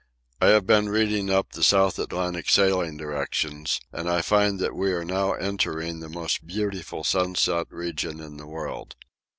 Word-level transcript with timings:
I 0.41 0.47
have 0.47 0.65
been 0.65 0.89
reading 0.89 1.29
up 1.29 1.51
the 1.51 1.61
South 1.61 1.99
Atlantic 1.99 2.49
Sailing 2.49 2.97
Directions, 2.97 3.79
and 3.91 4.09
I 4.09 4.23
find 4.23 4.57
that 4.57 4.73
we 4.75 4.91
are 4.93 5.05
now 5.05 5.33
entering 5.33 5.99
the 5.99 6.09
most 6.09 6.47
beautiful 6.47 7.03
sunset 7.03 7.67
region 7.69 8.19
in 8.19 8.37
the 8.37 8.47
world. 8.47 8.95